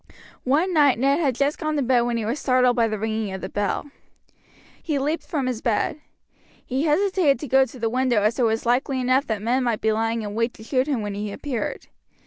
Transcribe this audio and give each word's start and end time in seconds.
One 0.45 0.73
night 0.73 0.97
Ned 0.97 1.19
had 1.19 1.35
just 1.35 1.59
gone 1.59 1.75
to 1.75 1.83
bed 1.83 2.01
when 2.01 2.17
he 2.17 2.25
was 2.25 2.39
startled 2.39 2.75
by 2.75 2.87
the 2.87 2.97
ringing 2.97 3.31
of 3.35 3.41
the 3.41 3.49
bell. 3.49 3.91
He 4.81 4.97
leaped 4.97 5.21
from 5.27 5.45
his 5.45 5.61
bed. 5.61 6.01
He 6.65 6.85
hesitated 6.85 7.37
to 7.41 7.47
go 7.47 7.65
to 7.65 7.77
the 7.77 7.87
window, 7.87 8.23
as 8.23 8.39
it 8.39 8.43
was 8.43 8.65
likely 8.65 8.99
enough 8.99 9.27
that 9.27 9.43
men 9.43 9.63
might 9.63 9.79
be 9.79 9.91
lying 9.91 10.23
in 10.23 10.33
wait 10.33 10.55
to 10.55 10.63
shoot 10.63 10.87
him 10.87 11.03
when 11.03 11.13
he 11.13 11.31
appeared. 11.31 11.85